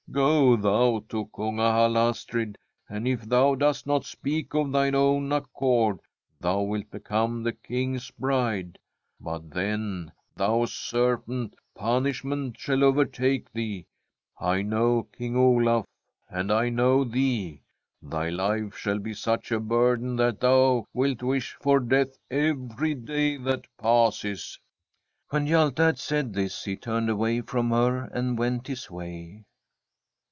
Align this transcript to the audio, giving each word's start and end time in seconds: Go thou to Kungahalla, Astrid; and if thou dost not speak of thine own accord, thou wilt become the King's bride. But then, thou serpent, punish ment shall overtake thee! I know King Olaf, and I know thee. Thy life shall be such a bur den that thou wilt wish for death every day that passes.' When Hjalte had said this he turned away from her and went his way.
Go 0.11 0.57
thou 0.57 1.05
to 1.07 1.27
Kungahalla, 1.27 2.09
Astrid; 2.09 2.57
and 2.89 3.07
if 3.07 3.21
thou 3.21 3.55
dost 3.55 3.87
not 3.87 4.03
speak 4.03 4.53
of 4.53 4.73
thine 4.73 4.93
own 4.93 5.31
accord, 5.31 6.01
thou 6.37 6.63
wilt 6.63 6.91
become 6.91 7.43
the 7.43 7.53
King's 7.53 8.11
bride. 8.19 8.77
But 9.21 9.51
then, 9.51 10.11
thou 10.35 10.65
serpent, 10.65 11.55
punish 11.75 12.25
ment 12.25 12.59
shall 12.59 12.83
overtake 12.83 13.53
thee! 13.53 13.85
I 14.37 14.63
know 14.63 15.03
King 15.17 15.37
Olaf, 15.37 15.85
and 16.27 16.51
I 16.51 16.67
know 16.67 17.05
thee. 17.05 17.61
Thy 18.01 18.27
life 18.27 18.75
shall 18.75 18.99
be 18.99 19.13
such 19.13 19.49
a 19.49 19.61
bur 19.61 19.95
den 19.95 20.17
that 20.17 20.41
thou 20.41 20.83
wilt 20.93 21.23
wish 21.23 21.53
for 21.61 21.79
death 21.79 22.19
every 22.29 22.95
day 22.95 23.37
that 23.37 23.63
passes.' 23.79 24.59
When 25.29 25.47
Hjalte 25.47 25.79
had 25.81 25.97
said 25.99 26.33
this 26.33 26.65
he 26.65 26.75
turned 26.75 27.09
away 27.09 27.39
from 27.39 27.69
her 27.69 28.09
and 28.13 28.37
went 28.37 28.67
his 28.67 28.91
way. 28.91 29.45